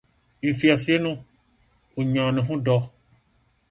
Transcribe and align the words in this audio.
Mfiase 0.47 0.93
no, 1.03 1.11
onyaa 1.99 2.29
ne 2.33 2.41
ho 2.47 2.53
dɔ. 2.65 2.77